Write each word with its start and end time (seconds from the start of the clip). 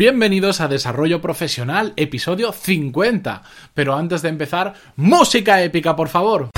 Bienvenidos 0.00 0.62
a 0.62 0.68
Desarrollo 0.68 1.20
Profesional, 1.20 1.92
episodio 1.96 2.52
50. 2.52 3.42
Pero 3.74 3.94
antes 3.94 4.22
de 4.22 4.30
empezar, 4.30 4.72
música 4.96 5.62
épica, 5.62 5.94
por 5.94 6.08
favor. 6.08 6.48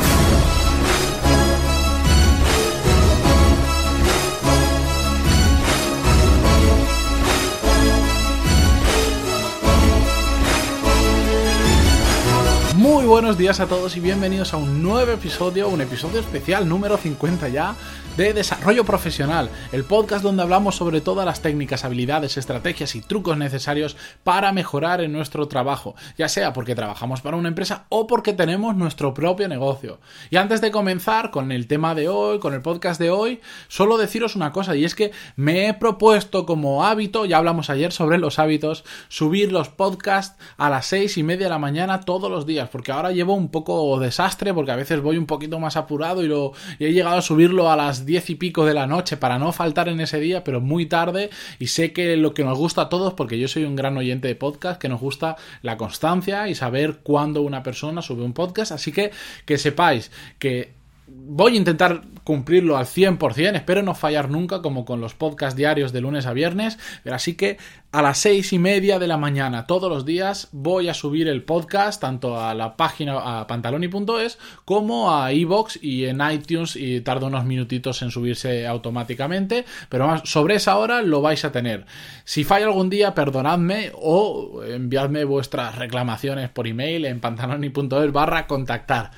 Muy 12.83 13.07
buenos 13.07 13.39
días 13.39 13.61
a 13.61 13.69
todos 13.69 13.96
y 13.96 14.01
bienvenidos 14.01 14.55
a 14.55 14.57
un 14.57 14.82
nuevo 14.82 15.12
episodio, 15.12 15.69
un 15.69 15.81
episodio 15.81 16.19
especial 16.19 16.69
número 16.69 16.96
50 16.96 17.49
ya 17.49 17.77
de 18.17 18.35
Desarrollo 18.35 18.85
Profesional, 18.85 19.49
el 19.73 19.85
podcast 19.85 20.23
donde 20.23 20.43
hablamos 20.43 20.77
sobre 20.77 21.00
todas 21.00 21.25
las 21.25 21.41
técnicas, 21.41 21.85
habilidades, 21.85 22.37
estrategias 22.37 22.95
y 22.95 23.00
trucos 23.00 23.39
necesarios 23.39 23.96
para 24.23 24.53
mejorar 24.53 25.00
en 25.00 25.13
nuestro 25.13 25.49
trabajo, 25.49 25.95
ya 26.18 26.29
sea 26.29 26.53
porque 26.53 26.75
trabajamos 26.75 27.22
para 27.22 27.39
una 27.39 27.49
empresa 27.49 27.86
o 27.89 28.07
porque 28.07 28.35
tenemos 28.35 28.77
nuestro 28.77 29.14
propio 29.14 29.49
negocio. 29.49 29.99
Y 30.29 30.36
antes 30.36 30.61
de 30.61 30.71
comenzar 30.71 31.30
con 31.30 31.53
el 31.53 31.67
tema 31.67 31.94
de 31.94 32.10
hoy, 32.10 32.38
con 32.38 32.52
el 32.52 32.60
podcast 32.60 33.00
de 33.00 33.10
hoy, 33.10 33.41
solo 33.69 33.96
deciros 33.96 34.36
una 34.36 34.52
cosa 34.52 34.77
y 34.77 34.84
es 34.84 34.94
que 34.94 35.12
me 35.36 35.69
he 35.69 35.74
propuesto 35.74 36.44
como 36.44 36.84
hábito, 36.84 37.24
ya 37.24 37.38
hablamos 37.38 37.70
ayer 37.70 37.92
sobre 37.92 38.19
los 38.19 38.38
hábitos, 38.38 38.84
subir 39.08 39.52
los 39.52 39.70
podcasts 39.70 40.36
a 40.58 40.69
las 40.69 40.84
seis 40.84 41.16
y 41.16 41.22
media 41.22 41.46
de 41.46 41.50
la 41.50 41.58
mañana 41.58 42.00
todos 42.00 42.30
los 42.30 42.44
días, 42.44 42.69
porque 42.72 42.90
ahora 42.90 43.12
llevo 43.12 43.34
un 43.34 43.50
poco 43.50 44.00
desastre 44.00 44.52
porque 44.54 44.72
a 44.72 44.76
veces 44.76 45.00
voy 45.00 45.18
un 45.18 45.26
poquito 45.26 45.60
más 45.60 45.76
apurado 45.76 46.24
y, 46.24 46.28
lo, 46.28 46.52
y 46.78 46.86
he 46.86 46.92
llegado 46.92 47.18
a 47.18 47.22
subirlo 47.22 47.70
a 47.70 47.76
las 47.76 48.06
diez 48.06 48.30
y 48.30 48.34
pico 48.34 48.64
de 48.64 48.74
la 48.74 48.86
noche 48.86 49.16
para 49.16 49.38
no 49.38 49.52
faltar 49.52 49.88
en 49.88 50.00
ese 50.00 50.18
día, 50.18 50.42
pero 50.42 50.60
muy 50.60 50.86
tarde. 50.86 51.30
Y 51.58 51.68
sé 51.68 51.92
que 51.92 52.16
lo 52.16 52.34
que 52.34 52.44
nos 52.44 52.58
gusta 52.58 52.82
a 52.82 52.88
todos, 52.88 53.14
porque 53.14 53.38
yo 53.38 53.46
soy 53.46 53.64
un 53.64 53.77
gran 53.77 53.96
oyente 53.96 54.28
de 54.28 54.34
podcast, 54.34 54.80
que 54.80 54.88
nos 54.88 55.00
gusta 55.00 55.36
la 55.60 55.77
constancia 55.77 56.48
y 56.48 56.54
saber 56.54 57.00
cuándo 57.02 57.42
una 57.42 57.62
persona 57.62 58.02
sube 58.02 58.22
un 58.22 58.32
podcast. 58.32 58.72
Así 58.72 58.91
que 58.91 59.10
que 59.44 59.58
sepáis 59.58 60.10
que 60.38 60.81
voy 61.06 61.55
a 61.55 61.56
intentar 61.56 62.03
cumplirlo 62.25 62.77
al 62.77 62.86
100%, 62.86 63.56
espero 63.56 63.83
no 63.83 63.95
fallar 63.95 64.31
nunca 64.31 64.62
como 64.62 64.84
con 64.84 65.00
los 65.00 65.14
podcasts 65.14 65.56
diarios 65.56 65.92
de 65.92 66.00
lunes 66.00 66.27
a 66.27 66.33
viernes, 66.33 66.78
pero 67.03 67.17
así 67.17 67.34
que 67.34 67.59
a 67.91 68.00
las 68.00 68.19
seis 68.19 68.53
y 68.53 68.59
media 68.59 68.98
de 68.98 69.09
la 69.09 69.17
mañana 69.17 69.67
todos 69.67 69.91
los 69.91 70.06
días 70.06 70.48
voy 70.53 70.89
a 70.89 70.94
subir 70.94 71.27
el 71.27 71.42
podcast 71.42 72.00
tanto 72.00 72.41
a 72.41 72.55
la 72.55 72.77
página 72.77 73.41
a 73.41 73.47
pantaloni.es 73.47 74.39
como 74.64 75.14
a 75.14 75.33
iBox 75.33 75.83
y 75.83 76.06
en 76.06 76.20
iTunes 76.20 76.77
y 76.77 77.00
tarda 77.00 77.27
unos 77.27 77.44
minutitos 77.44 78.00
en 78.03 78.11
subirse 78.11 78.66
automáticamente, 78.66 79.64
pero 79.89 80.25
sobre 80.25 80.55
esa 80.55 80.78
hora 80.78 81.03
lo 81.03 81.20
vais 81.20 81.44
a 81.44 81.53
tener. 81.53 81.87
Si 82.25 82.44
falla 82.44 82.66
algún 82.66 82.89
día, 82.89 83.14
perdonadme 83.14 83.91
o 83.94 84.62
enviadme 84.64 85.25
vuestras 85.25 85.77
reclamaciones 85.77 86.50
por 86.50 86.69
email 86.69 87.05
en 87.05 87.20
pantaloni.es 87.20 88.12
barra 88.12 88.47
contactar. 88.47 89.11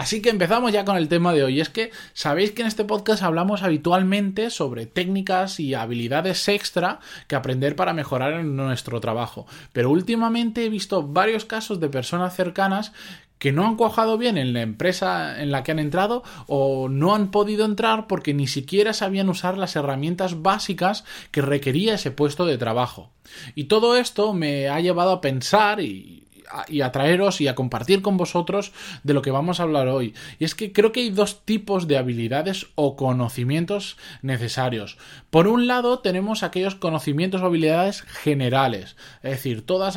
Así 0.00 0.22
que 0.22 0.30
empezamos 0.30 0.72
ya 0.72 0.86
con 0.86 0.96
el 0.96 1.08
tema 1.08 1.34
de 1.34 1.44
hoy. 1.44 1.60
Es 1.60 1.68
que 1.68 1.90
sabéis 2.14 2.52
que 2.52 2.62
en 2.62 2.68
este 2.68 2.86
podcast 2.86 3.22
hablamos 3.22 3.62
habitualmente 3.62 4.48
sobre 4.48 4.86
técnicas 4.86 5.60
y 5.60 5.74
habilidades 5.74 6.48
extra 6.48 7.00
que 7.28 7.36
aprender 7.36 7.76
para 7.76 7.92
mejorar 7.92 8.32
en 8.32 8.56
nuestro 8.56 8.98
trabajo. 8.98 9.46
Pero 9.74 9.90
últimamente 9.90 10.64
he 10.64 10.70
visto 10.70 11.06
varios 11.06 11.44
casos 11.44 11.80
de 11.80 11.90
personas 11.90 12.34
cercanas 12.34 12.94
que 13.38 13.52
no 13.52 13.66
han 13.66 13.76
cuajado 13.76 14.16
bien 14.16 14.38
en 14.38 14.54
la 14.54 14.62
empresa 14.62 15.38
en 15.38 15.50
la 15.50 15.64
que 15.64 15.72
han 15.72 15.78
entrado 15.78 16.22
o 16.46 16.88
no 16.88 17.14
han 17.14 17.30
podido 17.30 17.66
entrar 17.66 18.06
porque 18.06 18.32
ni 18.32 18.46
siquiera 18.46 18.94
sabían 18.94 19.28
usar 19.28 19.58
las 19.58 19.76
herramientas 19.76 20.40
básicas 20.40 21.04
que 21.30 21.42
requería 21.42 21.96
ese 21.96 22.10
puesto 22.10 22.46
de 22.46 22.56
trabajo. 22.56 23.10
Y 23.54 23.64
todo 23.64 23.96
esto 23.96 24.32
me 24.32 24.70
ha 24.70 24.80
llevado 24.80 25.10
a 25.12 25.20
pensar 25.20 25.82
y 25.82 26.24
y 26.68 26.80
a 26.82 26.92
traeros 26.92 27.40
y 27.40 27.48
a 27.48 27.54
compartir 27.54 28.02
con 28.02 28.16
vosotros 28.16 28.72
de 29.02 29.14
lo 29.14 29.22
que 29.22 29.30
vamos 29.30 29.60
a 29.60 29.64
hablar 29.64 29.88
hoy. 29.88 30.14
Y 30.38 30.44
es 30.44 30.54
que 30.54 30.72
creo 30.72 30.92
que 30.92 31.00
hay 31.00 31.10
dos 31.10 31.44
tipos 31.44 31.86
de 31.86 31.98
habilidades 31.98 32.66
o 32.74 32.96
conocimientos 32.96 33.96
necesarios. 34.22 34.98
Por 35.30 35.48
un 35.48 35.66
lado 35.66 36.00
tenemos 36.00 36.42
aquellos 36.42 36.74
conocimientos 36.74 37.42
o 37.42 37.46
habilidades 37.46 38.02
generales, 38.02 38.96
es 39.22 39.30
decir, 39.30 39.64
todas 39.64 39.96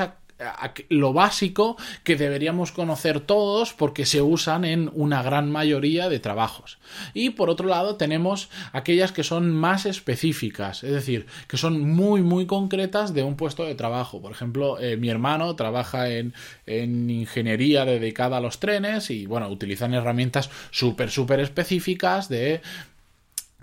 lo 0.89 1.13
básico 1.13 1.77
que 2.03 2.15
deberíamos 2.15 2.71
conocer 2.71 3.19
todos 3.19 3.73
porque 3.73 4.05
se 4.05 4.21
usan 4.21 4.65
en 4.65 4.91
una 4.93 5.23
gran 5.23 5.51
mayoría 5.51 6.09
de 6.09 6.19
trabajos. 6.19 6.79
Y 7.13 7.31
por 7.31 7.49
otro 7.49 7.67
lado 7.67 7.95
tenemos 7.95 8.49
aquellas 8.71 9.11
que 9.11 9.23
son 9.23 9.51
más 9.51 9.85
específicas, 9.85 10.83
es 10.83 10.91
decir, 10.91 11.27
que 11.47 11.57
son 11.57 11.89
muy 11.89 12.21
muy 12.21 12.45
concretas 12.45 13.13
de 13.13 13.23
un 13.23 13.35
puesto 13.35 13.63
de 13.63 13.75
trabajo. 13.75 14.21
Por 14.21 14.31
ejemplo, 14.31 14.79
eh, 14.79 14.97
mi 14.97 15.09
hermano 15.09 15.55
trabaja 15.55 16.09
en, 16.09 16.33
en, 16.65 17.09
ingeniería 17.09 17.85
dedicada 17.85 18.37
a 18.37 18.41
los 18.41 18.59
trenes 18.59 19.09
y 19.09 19.25
bueno, 19.25 19.49
utilizan 19.49 19.93
herramientas 19.93 20.49
súper 20.71 21.09
súper 21.09 21.39
específicas 21.39 22.29
de 22.29 22.61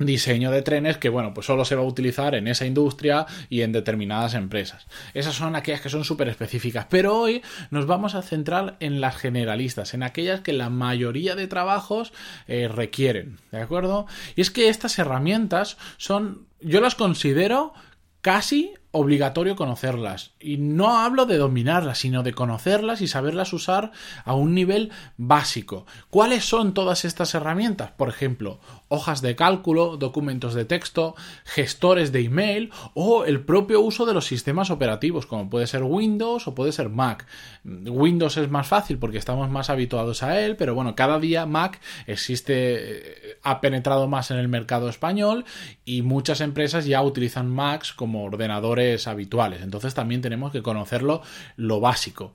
diseño 0.01 0.51
de 0.51 0.63
trenes 0.63 0.99
que 0.99 1.09
bueno 1.09 1.35
pues 1.35 1.47
solo 1.47 1.65
se 1.65 1.75
va 1.75 1.83
a 1.83 1.87
utilizar 1.87 2.35
en 2.35 2.49
esa 2.49 2.67
industria 2.67 3.27
y 3.49 3.63
en 3.63 3.73
determinadas 3.73 4.35
empresas. 4.35 4.87
Esas 5.15 5.35
son 5.35 5.57
aquellas 5.57 5.81
que 5.81 5.89
son 5.89 6.05
súper 6.05 6.29
específicas 6.29 6.87
pero 6.89 7.17
hoy 7.17 7.43
nos 7.71 7.87
vamos 7.87 8.15
a 8.15 8.23
centrar 8.23 8.77
en 8.81 9.01
las 9.01 9.17
generalistas 9.17 9.95
en 9.95 10.03
aquellas 10.03 10.41
que 10.41 10.53
la 10.53 10.71
mayoría 10.71 11.35
de 11.35 11.47
trabajos 11.47 12.13
eh, 12.49 12.69
requieren 12.69 13.39
de 13.53 13.61
acuerdo 13.61 14.07
y 14.37 14.41
es 14.41 14.51
que 14.51 14.69
estas 14.69 14.99
herramientas 14.99 15.77
son 15.97 16.47
yo 16.61 16.81
las 16.81 16.95
considero 16.95 17.73
casi 18.21 18.75
obligatorio 18.93 19.55
conocerlas. 19.55 20.33
Y 20.41 20.57
no 20.57 20.99
hablo 20.99 21.27
de 21.27 21.39
dominarlas, 21.39 21.99
sino 21.99 22.23
de 22.23 22.33
conocerlas 22.33 23.01
y 23.01 23.07
saberlas 23.07 23.53
usar 23.53 23.93
a 24.25 24.35
un 24.35 24.55
nivel 24.55 24.91
básico. 25.17 25.87
¿Cuáles 26.11 26.45
son 26.45 26.75
todas 26.75 27.05
estas 27.05 27.35
herramientas? 27.35 27.93
Por 27.93 28.09
ejemplo, 28.09 28.59
hojas 28.89 29.23
de 29.23 29.37
cálculo, 29.37 29.97
documentos 29.97 30.55
de 30.55 30.65
texto, 30.65 31.15
gestores 31.45 32.11
de 32.11 32.21
email 32.25 32.73
o 32.95 33.25
el 33.25 33.45
propio 33.45 33.81
uso 33.81 34.07
de 34.07 34.15
los 34.15 34.27
sistemas 34.27 34.71
operativos, 34.71 35.27
como 35.27 35.49
puede 35.49 35.69
ser 35.69 35.85
Windows 35.85 36.49
o 36.49 36.55
puede 36.55 36.73
ser 36.73 36.89
Mac. 36.89 37.27
Windows 37.65 38.37
es 38.39 38.51
más 38.51 38.67
fácil 38.67 38.99
porque 38.99 39.19
estamos 39.19 39.49
más 39.51 39.71
habituados 39.71 40.25
a 40.25 40.41
él, 40.41 40.57
pero 40.57 40.75
bueno, 40.75 40.97
cada 40.97 41.21
día 41.21 41.47
Mac 41.47 41.81
existe, 42.09 42.55
eh, 42.55 43.39
ha 43.45 43.61
penetrado 43.61 44.09
más 44.09 44.33
en 44.33 44.39
el 44.39 44.49
mercado 44.49 44.89
español 44.89 45.45
y 45.85 46.03
muchas 46.03 46.41
empresas 46.41 46.87
ya 46.87 47.03
utilizan 47.03 47.49
Macs 47.49 47.93
como 47.93 48.25
ordenadores 48.25 48.80
habituales. 49.07 49.63
Entonces 49.63 49.95
también 49.95 50.21
tenemos 50.21 50.53
que 50.53 50.63
conocerlo 50.63 51.23
lo 51.57 51.81
básico. 51.81 52.33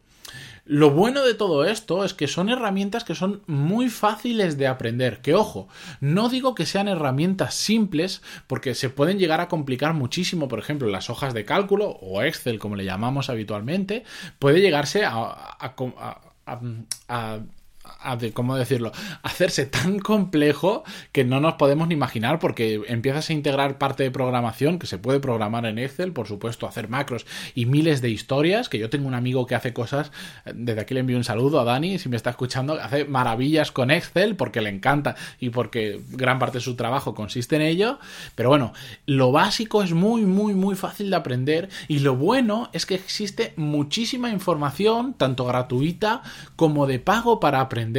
Lo 0.68 0.90
bueno 0.90 1.24
de 1.24 1.36
todo 1.36 1.64
esto 1.64 2.04
es 2.04 2.16
que 2.16 2.28
son 2.28 2.50
herramientas 2.50 3.04
que 3.04 3.14
son 3.14 3.44
muy 3.46 3.88
fáciles 3.90 4.58
de 4.58 4.66
aprender. 4.66 5.22
Que 5.22 5.36
ojo, 5.36 5.68
no 6.00 6.28
digo 6.28 6.56
que 6.56 6.66
sean 6.66 6.88
herramientas 6.88 7.54
simples 7.54 8.24
porque 8.48 8.74
se 8.74 8.90
pueden 8.90 9.20
llegar 9.20 9.42
a 9.42 9.48
complicar 9.48 9.94
muchísimo. 9.94 10.48
Por 10.48 10.58
ejemplo, 10.58 10.88
las 10.90 11.12
hojas 11.12 11.36
de 11.36 11.46
cálculo 11.46 11.90
o 12.02 12.24
Excel, 12.24 12.58
como 12.58 12.76
le 12.76 12.84
llamamos 12.84 13.30
habitualmente, 13.30 14.04
puede 14.40 14.60
llegarse 14.60 15.06
a, 15.06 15.58
a 17.08 17.40
¿cómo 18.34 18.56
decirlo? 18.56 18.92
Hacerse 19.24 19.66
tan 19.66 20.00
complejo 20.00 20.84
que 21.12 21.24
no 21.24 21.40
nos 21.40 21.56
podemos 21.56 21.88
ni 21.88 21.96
imaginar 21.96 22.40
porque 22.40 22.82
empiezas 22.88 23.30
a 23.30 23.34
integrar 23.34 23.78
parte 23.78 24.04
de 24.04 24.12
programación 24.12 24.80
que 24.80 24.88
se 24.88 24.98
puede 24.98 25.20
programar 25.20 25.66
en 25.66 25.80
Excel, 25.80 26.14
por 26.14 26.28
supuesto, 26.28 26.68
hacer 26.68 26.88
macros 26.88 27.26
y 27.56 27.66
miles 27.66 28.02
de 28.02 28.10
historias, 28.10 28.70
que 28.70 28.78
yo 28.78 28.90
tengo 28.90 29.08
un 29.08 29.14
amigo 29.16 29.46
que 29.46 29.56
hace 29.56 29.74
cosas, 29.74 30.12
desde 30.54 30.82
aquí 30.82 30.94
le 30.94 31.00
envío 31.02 31.18
un 31.18 31.24
saludo 31.24 31.60
a 31.60 31.64
Dani, 31.64 32.00
si 32.00 32.10
me 32.10 32.16
está 32.16 32.30
escuchando, 32.30 32.74
hace 32.74 33.06
maravillas 33.06 33.72
con 33.72 33.92
Excel 33.92 34.36
porque 34.36 34.62
le 34.62 34.70
encanta 34.70 35.16
y 35.40 35.50
porque 35.50 36.02
gran 36.12 36.40
parte 36.40 36.60
de 36.60 36.64
su 36.64 36.76
trabajo 36.76 37.16
consiste 37.16 37.56
en 37.56 37.64
ello, 37.64 38.00
pero 38.36 38.50
bueno, 38.50 38.74
lo 39.06 39.32
básico 39.32 39.84
es 39.84 39.94
muy, 39.94 40.26
muy, 40.26 40.54
muy 40.54 40.76
fácil 40.76 41.10
de 41.10 41.16
aprender 41.16 41.70
y 41.88 42.00
lo 42.00 42.16
bueno 42.16 42.70
es 42.74 42.86
que 42.86 42.96
existe 42.96 43.54
muchísima 43.56 44.30
información, 44.30 45.14
tanto 45.14 45.46
gratuita 45.46 46.22
como 46.56 46.88
de 46.88 47.00
pago 47.00 47.40
para 47.40 47.62
aprender 47.62 47.95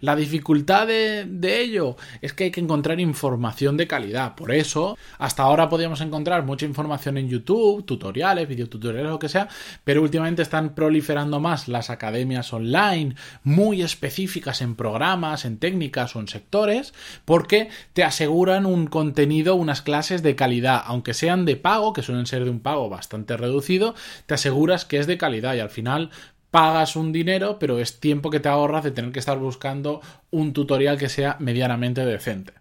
La 0.00 0.16
dificultad 0.16 0.86
de, 0.86 1.60
ello 1.60 1.96
es 2.20 2.32
que 2.32 2.44
hay 2.44 2.50
que 2.50 2.60
encontrar 2.60 3.00
información 3.00 3.76
de 3.76 3.86
calidad. 3.86 4.34
Por 4.34 4.52
eso, 4.52 4.96
hasta 5.18 5.42
ahora 5.42 5.68
podíamos 5.68 6.00
encontrar 6.00 6.44
mucha 6.44 6.66
información 6.66 7.18
en 7.18 7.28
YouTube, 7.28 7.84
tutoriales, 7.84 8.48
videotutoriales, 8.48 9.10
lo 9.10 9.18
que 9.18 9.28
sea, 9.28 9.48
pero 9.84 10.02
últimamente 10.02 10.42
están 10.42 10.74
proliferando 10.74 11.40
más 11.40 11.68
las 11.68 11.90
academias 11.90 12.52
online 12.52 13.14
muy 13.42 13.82
específicas 13.82 14.62
en 14.62 14.74
programas, 14.74 15.44
en 15.44 15.58
técnicas 15.58 16.14
o 16.16 16.20
en 16.20 16.28
sectores, 16.28 16.94
porque 17.24 17.68
te 17.92 18.04
aseguran 18.04 18.66
un 18.66 18.86
contenido, 18.86 19.54
unas 19.54 19.82
clases 19.82 20.22
de 20.22 20.36
calidad, 20.36 20.82
aunque 20.84 21.14
sean 21.14 21.44
de 21.44 21.56
pago, 21.56 21.92
que 21.92 22.02
suelen 22.02 22.26
ser 22.26 22.44
de 22.44 22.50
un 22.50 22.60
pago 22.60 22.88
bastante 22.88 23.36
reducido, 23.36 23.94
te 24.26 24.34
aseguras 24.34 24.84
que 24.84 24.98
es 24.98 25.06
de 25.06 25.18
calidad 25.18 25.54
y 25.54 25.60
al 25.60 25.70
final 25.70 26.10
pagas 26.50 26.96
un 26.96 27.12
dinero, 27.12 27.58
pero 27.58 27.78
es 27.78 28.00
tiempo 28.00 28.30
que 28.30 28.40
te 28.40 28.48
ahorras 28.48 28.84
de 28.84 28.90
tener 28.90 29.12
que 29.12 29.18
estar 29.18 29.38
buscando 29.38 30.00
un 30.30 30.52
tutorial 30.52 30.98
que 30.98 31.08
sea 31.08 31.36
medianamente 31.38 32.04
decente. 32.04 32.54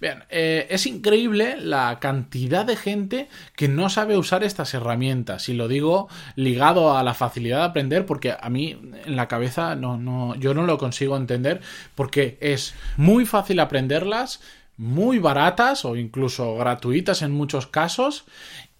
Bien, 0.00 0.24
eh, 0.28 0.66
es 0.70 0.86
increíble 0.86 1.56
la 1.58 1.98
cantidad 2.00 2.66
de 2.66 2.76
gente 2.76 3.28
que 3.54 3.68
no 3.68 3.88
sabe 3.88 4.18
usar 4.18 4.44
estas 4.44 4.74
herramientas. 4.74 5.48
Y 5.48 5.54
lo 5.54 5.68
digo 5.68 6.08
ligado 6.34 6.96
a 6.96 7.02
la 7.02 7.14
facilidad 7.14 7.58
de 7.60 7.64
aprender, 7.64 8.04
porque 8.04 8.34
a 8.38 8.50
mí 8.50 8.78
en 9.04 9.16
la 9.16 9.28
cabeza 9.28 9.74
no, 9.74 9.96
no, 9.96 10.34
yo 10.34 10.54
no 10.54 10.66
lo 10.66 10.78
consigo 10.78 11.16
entender, 11.16 11.62
porque 11.94 12.36
es 12.40 12.74
muy 12.96 13.24
fácil 13.24 13.60
aprenderlas, 13.60 14.40
muy 14.76 15.18
baratas 15.18 15.86
o 15.86 15.96
incluso 15.96 16.56
gratuitas 16.56 17.22
en 17.22 17.32
muchos 17.32 17.66
casos. 17.66 18.26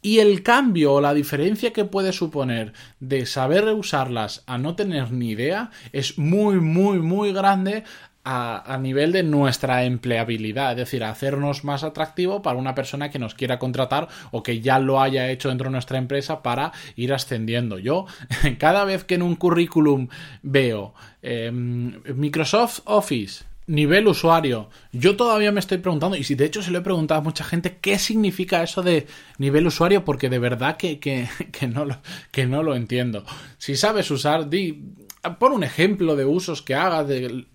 Y 0.06 0.20
el 0.20 0.44
cambio 0.44 0.92
o 0.92 1.00
la 1.00 1.12
diferencia 1.14 1.72
que 1.72 1.84
puede 1.84 2.12
suponer 2.12 2.72
de 3.00 3.26
saber 3.26 3.64
usarlas 3.74 4.44
a 4.46 4.56
no 4.56 4.76
tener 4.76 5.10
ni 5.10 5.30
idea 5.30 5.72
es 5.90 6.16
muy, 6.16 6.60
muy, 6.60 7.00
muy 7.00 7.32
grande 7.32 7.82
a, 8.22 8.78
nivel 8.80 9.10
de 9.10 9.24
nuestra 9.24 9.82
empleabilidad, 9.82 10.70
es 10.70 10.76
decir, 10.76 11.02
hacernos 11.02 11.64
más 11.64 11.82
atractivo 11.82 12.40
para 12.40 12.56
una 12.56 12.76
persona 12.76 13.10
que 13.10 13.18
nos 13.18 13.34
quiera 13.34 13.58
contratar 13.58 14.06
o 14.30 14.44
que 14.44 14.60
ya 14.60 14.78
lo 14.78 15.00
haya 15.00 15.28
hecho 15.28 15.48
dentro 15.48 15.64
de 15.64 15.72
nuestra 15.72 15.98
empresa 15.98 16.40
para 16.40 16.70
ir 16.94 17.12
ascendiendo. 17.12 17.80
Yo, 17.80 18.06
cada 18.60 18.84
vez 18.84 19.02
que 19.02 19.16
en 19.16 19.22
un 19.22 19.34
currículum 19.34 20.06
veo 20.40 20.94
em, 21.20 22.00
Microsoft 22.14 22.78
Office, 22.84 23.44
nivel 23.66 24.06
usuario. 24.06 24.70
Yo 24.92 25.16
todavía 25.16 25.52
me 25.52 25.60
estoy 25.60 25.78
preguntando, 25.78 26.16
y 26.16 26.24
si 26.24 26.34
de 26.34 26.44
hecho 26.44 26.62
se 26.62 26.70
lo 26.70 26.78
he 26.78 26.82
preguntado 26.82 27.20
a 27.20 27.24
mucha 27.24 27.44
gente, 27.44 27.78
¿qué 27.80 27.98
significa 27.98 28.62
eso 28.62 28.82
de 28.82 29.06
nivel 29.38 29.66
usuario? 29.66 30.04
Porque 30.04 30.28
de 30.28 30.38
verdad 30.38 30.76
que, 30.76 30.98
que, 31.00 31.66
no, 31.66 31.84
lo, 31.84 31.98
que 32.30 32.46
no 32.46 32.62
lo 32.62 32.76
entiendo. 32.76 33.24
Si 33.58 33.76
sabes 33.76 34.10
usar, 34.10 34.48
di, 34.48 34.94
pon 35.38 35.52
un 35.52 35.64
ejemplo 35.64 36.16
de 36.16 36.24
usos 36.24 36.62
que 36.62 36.74
hagas, 36.74 37.08
de 37.08 37.46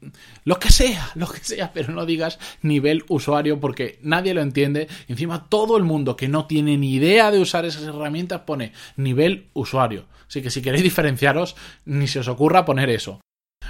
lo 0.43 0.59
que 0.59 0.71
sea, 0.71 1.11
lo 1.15 1.27
que 1.27 1.43
sea, 1.43 1.71
pero 1.73 1.93
no 1.93 2.05
digas 2.05 2.39
nivel 2.61 3.03
usuario 3.07 3.59
porque 3.59 3.99
nadie 4.01 4.33
lo 4.33 4.41
entiende. 4.41 4.87
Encima 5.07 5.47
todo 5.49 5.77
el 5.77 5.83
mundo 5.83 6.15
que 6.15 6.27
no 6.27 6.45
tiene 6.45 6.77
ni 6.77 6.93
idea 6.93 7.31
de 7.31 7.39
usar 7.39 7.65
esas 7.65 7.83
herramientas 7.83 8.41
pone 8.41 8.73
nivel 8.97 9.47
usuario. 9.53 10.05
Así 10.27 10.41
que 10.41 10.49
si 10.49 10.61
queréis 10.61 10.83
diferenciaros, 10.83 11.55
ni 11.85 12.07
se 12.07 12.19
os 12.19 12.27
ocurra 12.27 12.65
poner 12.65 12.89
eso. 12.89 13.19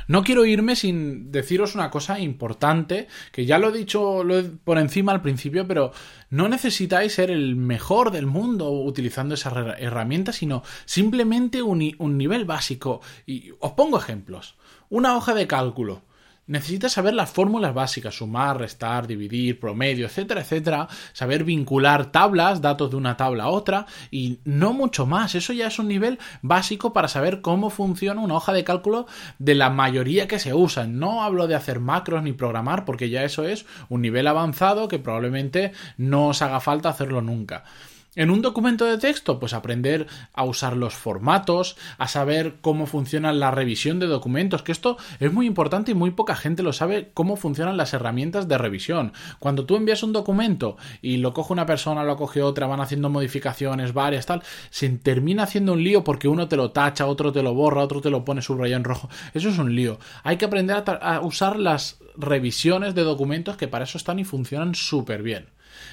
No 0.08 0.24
quiero 0.24 0.46
irme 0.46 0.76
sin 0.76 1.32
deciros 1.32 1.76
una 1.76 1.90
cosa 1.90 2.20
importante, 2.20 3.08
que 3.32 3.46
ya 3.46 3.58
lo 3.58 3.70
he 3.70 3.78
dicho 3.78 4.24
por 4.64 4.78
encima 4.78 5.12
al 5.12 5.22
principio, 5.22 5.68
pero 5.68 5.92
no 6.30 6.48
necesitáis 6.48 7.14
ser 7.14 7.32
el 7.32 7.56
mejor 7.56 8.12
del 8.12 8.26
mundo 8.26 8.72
utilizando 8.72 9.36
esas 9.36 9.54
herramientas, 9.80 10.36
sino 10.36 10.64
simplemente 10.86 11.62
un 11.62 12.18
nivel 12.18 12.46
básico. 12.46 13.02
Y 13.26 13.52
os 13.60 13.72
pongo 13.74 13.98
ejemplos. 13.98 14.56
Una 14.90 15.16
hoja 15.16 15.34
de 15.34 15.48
cálculo 15.48 16.04
necesitas 16.52 16.92
saber 16.92 17.14
las 17.14 17.32
fórmulas 17.32 17.74
básicas, 17.74 18.16
sumar, 18.16 18.60
restar, 18.60 19.08
dividir, 19.08 19.58
promedio, 19.58 20.06
etcétera, 20.06 20.42
etcétera, 20.42 20.90
saber 21.14 21.46
vincular 21.46 22.12
tablas, 22.12 22.62
datos 22.62 22.92
de 22.92 22.98
una 22.98 23.16
tabla 23.16 23.46
a 23.46 23.50
otra 23.50 23.86
y 24.12 24.40
no 24.44 24.74
mucho 24.74 25.06
más. 25.06 25.34
Eso 25.34 25.54
ya 25.54 25.68
es 25.68 25.80
un 25.80 25.88
nivel 25.88 26.20
básico 26.42 26.92
para 26.92 27.08
saber 27.08 27.42
cómo 27.42 27.70
funciona 27.70 28.20
una 28.20 28.36
hoja 28.36 28.52
de 28.52 28.66
cálculo 28.66 29.08
de 29.40 29.56
la 29.56 29.70
mayoría 29.70 30.28
que 30.28 30.40
se 30.40 30.54
usan. 30.54 31.00
No 31.00 31.24
hablo 31.24 31.48
de 31.48 31.56
hacer 31.56 31.80
macros 31.80 32.22
ni 32.22 32.34
programar 32.34 32.84
porque 32.84 33.10
ya 33.10 33.24
eso 33.24 33.46
es 33.46 33.66
un 33.88 34.02
nivel 34.02 34.28
avanzado 34.28 34.90
que 34.90 35.00
probablemente 35.00 35.72
no 35.96 36.28
os 36.28 36.42
haga 36.42 36.60
falta 36.60 36.90
hacerlo 36.90 37.22
nunca. 37.22 37.64
En 38.14 38.30
un 38.30 38.42
documento 38.42 38.84
de 38.84 38.98
texto, 38.98 39.40
pues 39.40 39.54
aprender 39.54 40.06
a 40.34 40.44
usar 40.44 40.76
los 40.76 40.94
formatos, 40.94 41.78
a 41.98 42.10
saber 42.10 42.56
cómo 42.60 42.86
funciona 42.86 43.32
la 43.32 43.52
revisión 43.52 44.00
de 44.00 44.08
documentos, 44.08 44.64
que 44.64 44.74
esto 44.74 44.98
es 45.22 45.32
muy 45.32 45.48
importante 45.48 45.92
y 45.92 45.96
muy 45.96 46.12
poca 46.12 46.36
gente 46.36 46.62
lo 46.62 46.74
sabe 46.74 47.12
cómo 47.14 47.38
funcionan 47.38 47.78
las 47.78 47.94
herramientas 47.94 48.50
de 48.50 48.58
revisión. 48.58 49.14
Cuando 49.40 49.66
tú 49.66 49.78
envías 49.78 50.04
un 50.04 50.12
documento 50.12 50.76
y 51.02 51.18
lo 51.18 51.34
coge 51.34 51.54
una 51.54 51.66
persona, 51.66 52.04
lo 52.04 52.18
coge 52.18 52.42
otra, 52.42 52.68
van 52.68 52.82
haciendo 52.82 53.10
modificaciones 53.10 53.94
varias, 53.94 54.26
tal, 54.26 54.44
se 54.72 54.90
termina 54.90 55.44
haciendo 55.44 55.72
un 55.72 55.82
lío 55.82 56.04
porque 56.04 56.28
uno 56.28 56.50
te 56.50 56.58
lo 56.58 56.72
tacha, 56.72 57.06
otro 57.08 57.32
te 57.32 57.44
lo 57.44 57.54
borra, 57.54 57.82
otro 57.82 58.02
te 58.02 58.10
lo 58.10 58.26
pone 58.26 58.42
subrayado 58.42 58.80
en 58.80 58.84
rojo. 58.84 59.10
Eso 59.34 59.48
es 59.48 59.58
un 59.58 59.74
lío. 59.74 60.00
Hay 60.24 60.36
que 60.36 60.44
aprender 60.44 60.84
a, 60.86 60.92
a 60.92 61.22
usar 61.22 61.58
las 61.58 61.98
revisiones 62.18 62.94
de 62.94 63.04
documentos 63.04 63.56
que 63.56 63.70
para 63.70 63.86
eso 63.86 63.98
están 63.98 64.20
y 64.20 64.26
funcionan 64.26 64.76
súper 64.76 65.24
bien. 65.24 65.46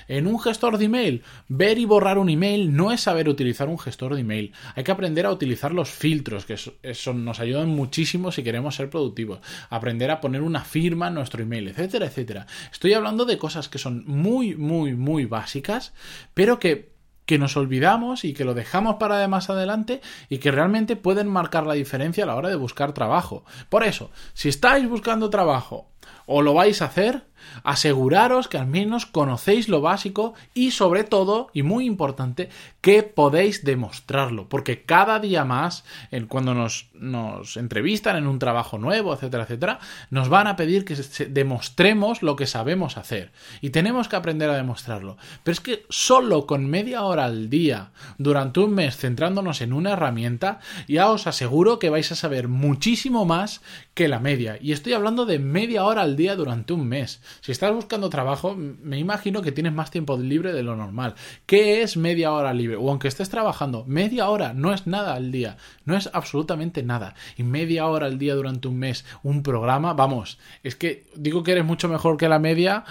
En 0.08 0.26
un 0.26 0.40
gestor 0.40 0.78
de 0.78 0.86
email, 0.86 1.22
ver 1.48 1.78
y 1.78 1.84
borrar 1.84 2.18
un 2.18 2.28
email 2.28 2.74
no 2.74 2.92
es 2.92 3.02
saber 3.02 3.28
utilizar 3.28 3.68
un 3.68 3.78
gestor 3.78 4.14
de 4.14 4.20
email. 4.20 4.52
Hay 4.74 4.84
que 4.84 4.92
aprender 4.92 5.26
a 5.26 5.32
utilizar 5.32 5.72
los 5.72 5.90
filtros, 5.90 6.44
que 6.44 6.56
eso 6.82 7.14
nos 7.14 7.40
ayudan 7.40 7.68
muchísimo 7.68 8.32
si 8.32 8.42
queremos 8.42 8.76
ser 8.76 8.90
productivos. 8.90 9.40
Aprender 9.70 10.10
a 10.10 10.20
poner 10.20 10.42
una 10.42 10.64
firma 10.64 11.08
en 11.08 11.14
nuestro 11.14 11.42
email, 11.42 11.68
etcétera, 11.68 12.06
etcétera. 12.06 12.46
Estoy 12.72 12.94
hablando 12.94 13.24
de 13.24 13.38
cosas 13.38 13.68
que 13.68 13.78
son 13.78 14.04
muy, 14.06 14.54
muy, 14.54 14.94
muy 14.94 15.24
básicas, 15.24 15.92
pero 16.34 16.58
que 16.58 16.98
que 17.28 17.38
nos 17.38 17.58
olvidamos 17.58 18.24
y 18.24 18.32
que 18.32 18.46
lo 18.46 18.54
dejamos 18.54 18.96
para 18.96 19.28
más 19.28 19.50
adelante 19.50 20.00
y 20.30 20.38
que 20.38 20.50
realmente 20.50 20.96
pueden 20.96 21.28
marcar 21.28 21.66
la 21.66 21.74
diferencia 21.74 22.24
a 22.24 22.26
la 22.26 22.34
hora 22.34 22.48
de 22.48 22.56
buscar 22.56 22.94
trabajo. 22.94 23.44
Por 23.68 23.84
eso, 23.84 24.10
si 24.32 24.48
estáis 24.48 24.88
buscando 24.88 25.28
trabajo 25.28 25.90
o 26.26 26.42
lo 26.42 26.54
vais 26.54 26.82
a 26.82 26.86
hacer, 26.86 27.24
aseguraros 27.64 28.48
que 28.48 28.58
al 28.58 28.66
menos 28.66 29.06
conocéis 29.06 29.68
lo 29.68 29.80
básico 29.80 30.34
y 30.54 30.70
sobre 30.72 31.04
todo, 31.04 31.48
y 31.52 31.62
muy 31.62 31.86
importante, 31.86 32.48
que 32.80 33.02
podéis 33.02 33.64
demostrarlo, 33.64 34.48
porque 34.48 34.84
cada 34.84 35.18
día 35.18 35.44
más, 35.44 35.84
cuando 36.28 36.54
nos, 36.54 36.90
nos 36.94 37.56
entrevistan 37.56 38.16
en 38.16 38.26
un 38.26 38.38
trabajo 38.38 38.78
nuevo, 38.78 39.12
etcétera, 39.12 39.44
etcétera, 39.44 39.78
nos 40.10 40.28
van 40.28 40.46
a 40.46 40.56
pedir 40.56 40.84
que 40.84 40.96
demostremos 41.28 42.22
lo 42.22 42.36
que 42.36 42.46
sabemos 42.46 42.96
hacer 42.96 43.32
y 43.60 43.70
tenemos 43.70 44.08
que 44.08 44.16
aprender 44.16 44.50
a 44.50 44.56
demostrarlo. 44.56 45.16
Pero 45.42 45.52
es 45.52 45.60
que 45.60 45.86
solo 45.88 46.46
con 46.46 46.66
media 46.66 47.02
hora 47.02 47.24
al 47.24 47.50
día, 47.50 47.90
durante 48.18 48.60
un 48.60 48.74
mes, 48.74 48.96
centrándonos 48.96 49.60
en 49.60 49.72
una 49.72 49.92
herramienta, 49.92 50.60
ya 50.86 51.10
os 51.10 51.26
aseguro 51.26 51.78
que 51.78 51.90
vais 51.90 52.10
a 52.12 52.16
saber 52.16 52.48
muchísimo 52.48 53.24
más 53.24 53.60
que 53.94 54.08
la 54.08 54.20
media. 54.20 54.58
Y 54.60 54.72
estoy 54.72 54.92
hablando 54.92 55.26
de 55.26 55.38
media 55.38 55.84
hora 55.84 55.97
al 55.98 56.16
día 56.16 56.36
durante 56.36 56.72
un 56.72 56.86
mes. 56.86 57.20
Si 57.40 57.52
estás 57.52 57.72
buscando 57.72 58.10
trabajo, 58.10 58.54
me 58.56 58.98
imagino 58.98 59.42
que 59.42 59.52
tienes 59.52 59.72
más 59.72 59.90
tiempo 59.90 60.16
libre 60.16 60.52
de 60.52 60.62
lo 60.62 60.76
normal. 60.76 61.14
¿Qué 61.46 61.82
es 61.82 61.96
media 61.96 62.32
hora 62.32 62.52
libre? 62.52 62.76
O 62.76 62.88
aunque 62.90 63.08
estés 63.08 63.28
trabajando, 63.28 63.84
media 63.86 64.28
hora 64.28 64.52
no 64.52 64.72
es 64.72 64.86
nada 64.86 65.14
al 65.14 65.32
día, 65.32 65.56
no 65.84 65.96
es 65.96 66.10
absolutamente 66.12 66.82
nada. 66.82 67.14
Y 67.36 67.42
media 67.42 67.86
hora 67.86 68.06
al 68.06 68.18
día 68.18 68.34
durante 68.34 68.68
un 68.68 68.78
mes, 68.78 69.04
un 69.22 69.42
programa, 69.42 69.94
vamos, 69.94 70.38
es 70.62 70.76
que 70.76 71.06
digo 71.14 71.42
que 71.42 71.52
eres 71.52 71.64
mucho 71.64 71.88
mejor 71.88 72.16
que 72.16 72.28
la 72.28 72.38
media 72.38 72.84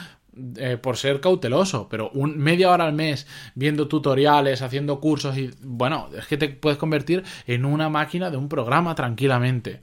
eh, 0.58 0.78
por 0.78 0.98
ser 0.98 1.20
cauteloso, 1.20 1.88
pero 1.90 2.12
un, 2.12 2.38
media 2.38 2.70
hora 2.70 2.86
al 2.86 2.94
mes 2.94 3.26
viendo 3.56 3.88
tutoriales, 3.88 4.62
haciendo 4.62 5.00
cursos 5.00 5.36
y 5.36 5.50
bueno, 5.64 6.10
es 6.16 6.28
que 6.28 6.38
te 6.38 6.50
puedes 6.50 6.78
convertir 6.78 7.24
en 7.48 7.66
una 7.66 7.90
máquina 7.90 8.30
de 8.30 8.38
un 8.38 8.48
programa 8.48 8.94
tranquilamente. 8.94 9.82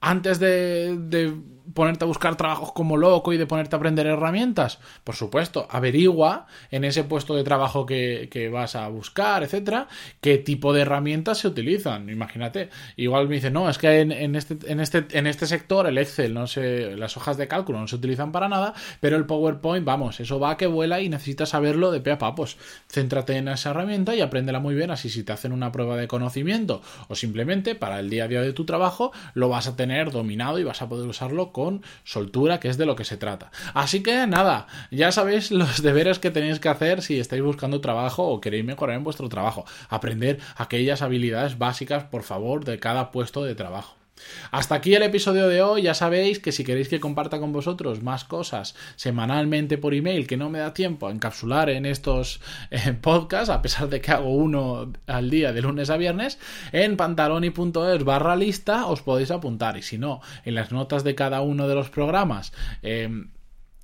Antes 0.00 0.38
de 0.38 1.34
ponerte 1.74 2.04
a 2.04 2.08
buscar 2.08 2.36
trabajos 2.36 2.72
como 2.72 2.96
loco 2.96 3.32
y 3.32 3.36
de 3.36 3.46
ponerte 3.46 3.76
a 3.76 3.78
aprender 3.78 4.06
herramientas? 4.06 4.78
Por 5.04 5.14
supuesto, 5.14 5.66
averigua 5.70 6.46
en 6.70 6.84
ese 6.84 7.04
puesto 7.04 7.34
de 7.34 7.44
trabajo 7.44 7.86
que, 7.86 8.50
vas 8.52 8.74
a 8.74 8.88
buscar, 8.88 9.42
etcétera, 9.42 9.88
qué 10.20 10.38
tipo 10.38 10.72
de 10.72 10.82
herramientas 10.82 11.38
se 11.38 11.48
utilizan. 11.48 12.08
Imagínate, 12.08 12.70
igual 12.96 13.28
me 13.28 13.36
dice, 13.36 13.50
no, 13.50 13.68
es 13.68 13.78
que 13.78 14.00
en, 14.00 14.34
este, 14.34 14.58
en, 14.66 14.80
este, 14.80 15.06
en 15.12 15.26
este 15.26 15.46
sector 15.46 15.86
el 15.86 15.98
Excel, 15.98 16.34
no 16.34 16.46
sé, 16.46 16.96
las 16.96 17.16
hojas 17.16 17.36
de 17.36 17.48
cálculo 17.48 17.78
no 17.78 17.88
se 17.88 17.96
utilizan 17.96 18.32
para 18.32 18.48
nada, 18.48 18.74
pero 19.00 19.16
el 19.16 19.26
PowerPoint, 19.26 19.84
vamos, 19.84 20.20
eso 20.20 20.40
va 20.40 20.56
que 20.56 20.66
vuela 20.66 21.00
y 21.00 21.08
necesitas 21.08 21.50
saberlo 21.50 21.90
de 21.90 22.00
pe 22.00 22.12
a 22.12 22.18
pa. 22.18 22.34
Pues 22.34 22.56
céntrate 22.88 23.36
en 23.36 23.48
esa 23.48 23.70
herramienta 23.70 24.14
y 24.14 24.20
apréndela 24.20 24.60
muy 24.60 24.74
bien, 24.74 24.90
así 24.90 25.10
si 25.10 25.22
te 25.22 25.32
hacen 25.32 25.52
una 25.52 25.72
prueba 25.72 25.96
de 25.96 26.08
conocimiento 26.08 26.82
o 27.08 27.14
simplemente 27.14 27.74
para 27.74 28.00
el 28.00 28.10
día 28.10 28.24
a 28.24 28.28
día 28.28 28.42
de 28.42 28.52
tu 28.52 28.64
trabajo, 28.64 29.12
lo 29.34 29.48
vas 29.48 29.66
a 29.66 29.76
tener 29.76 30.10
dominado 30.10 30.58
y 30.58 30.64
vas 30.64 30.82
a 30.82 30.88
poder 30.88 31.06
usarlo 31.08 31.52
con 31.52 31.59
soltura, 32.04 32.60
que 32.60 32.68
es 32.68 32.78
de 32.78 32.86
lo 32.86 32.96
que 32.96 33.04
se 33.04 33.16
trata. 33.16 33.50
Así 33.74 34.02
que 34.02 34.26
nada, 34.26 34.66
ya 34.90 35.12
sabéis 35.12 35.50
los 35.60 35.82
deberes 35.82 36.18
que 36.18 36.30
tenéis 36.30 36.60
que 36.60 36.68
hacer 36.68 37.02
si 37.02 37.18
estáis 37.18 37.42
buscando 37.42 37.80
trabajo 37.80 38.26
o 38.28 38.40
queréis 38.40 38.64
mejorar 38.64 38.96
en 38.96 39.04
vuestro 39.04 39.28
trabajo. 39.28 39.64
Aprender 39.88 40.40
aquellas 40.56 41.02
habilidades 41.02 41.58
básicas, 41.58 42.04
por 42.04 42.22
favor, 42.22 42.64
de 42.64 42.78
cada 42.78 43.12
puesto 43.12 43.44
de 43.44 43.54
trabajo. 43.54 43.99
Hasta 44.50 44.74
aquí 44.74 44.94
el 44.94 45.02
episodio 45.02 45.48
de 45.48 45.62
hoy. 45.62 45.82
Ya 45.82 45.94
sabéis 45.94 46.38
que 46.38 46.52
si 46.52 46.64
queréis 46.64 46.88
que 46.88 47.00
comparta 47.00 47.38
con 47.38 47.52
vosotros 47.52 48.02
más 48.02 48.24
cosas 48.24 48.74
semanalmente 48.96 49.78
por 49.78 49.94
email 49.94 50.26
que 50.26 50.36
no 50.36 50.50
me 50.50 50.58
da 50.58 50.74
tiempo 50.74 51.08
a 51.08 51.10
encapsular 51.10 51.70
en 51.70 51.86
estos 51.86 52.40
eh, 52.70 52.92
podcasts, 53.00 53.50
a 53.50 53.62
pesar 53.62 53.88
de 53.88 54.00
que 54.00 54.10
hago 54.12 54.30
uno 54.30 54.92
al 55.06 55.30
día 55.30 55.52
de 55.52 55.62
lunes 55.62 55.90
a 55.90 55.96
viernes, 55.96 56.38
en 56.72 56.96
pantaloni.es 56.96 58.04
barra 58.04 58.36
lista 58.36 58.86
os 58.86 59.02
podéis 59.02 59.30
apuntar. 59.30 59.76
Y 59.76 59.82
si 59.82 59.98
no, 59.98 60.20
en 60.44 60.54
las 60.54 60.72
notas 60.72 61.04
de 61.04 61.14
cada 61.14 61.40
uno 61.40 61.68
de 61.68 61.74
los 61.74 61.90
programas. 61.90 62.52
Em, 62.82 63.30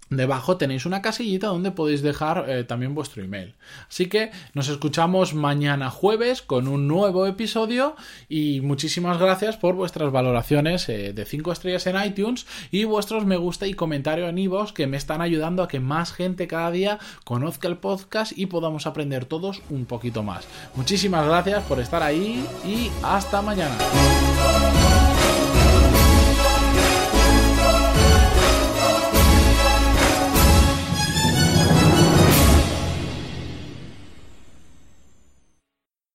Debajo 0.08 0.56
tenéis 0.56 0.86
una 0.86 1.02
casillita 1.02 1.48
donde 1.48 1.72
podéis 1.72 2.00
dejar 2.00 2.44
eh, 2.48 2.62
también 2.62 2.94
vuestro 2.94 3.24
email. 3.24 3.54
Así 3.88 4.06
que 4.06 4.30
nos 4.54 4.68
escuchamos 4.68 5.34
mañana 5.34 5.90
jueves 5.90 6.42
con 6.42 6.68
un 6.68 6.86
nuevo 6.86 7.26
episodio 7.26 7.96
y 8.28 8.60
muchísimas 8.60 9.18
gracias 9.18 9.56
por 9.56 9.74
vuestras 9.74 10.12
valoraciones 10.12 10.88
eh, 10.88 11.12
de 11.12 11.24
5 11.24 11.50
estrellas 11.50 11.86
en 11.88 12.02
iTunes 12.04 12.46
y 12.70 12.84
vuestros 12.84 13.26
me 13.26 13.36
gusta 13.36 13.66
y 13.66 13.74
comentario 13.74 14.28
en 14.28 14.38
iVoox 14.38 14.72
que 14.72 14.86
me 14.86 14.96
están 14.96 15.20
ayudando 15.20 15.64
a 15.64 15.68
que 15.68 15.80
más 15.80 16.12
gente 16.12 16.46
cada 16.46 16.70
día 16.70 17.00
conozca 17.24 17.66
el 17.66 17.78
podcast 17.78 18.32
y 18.36 18.46
podamos 18.46 18.86
aprender 18.86 19.24
todos 19.24 19.60
un 19.70 19.86
poquito 19.86 20.22
más. 20.22 20.46
Muchísimas 20.76 21.26
gracias 21.26 21.64
por 21.64 21.80
estar 21.80 22.04
ahí 22.04 22.46
y 22.64 22.90
hasta 23.02 23.42
mañana. 23.42 23.76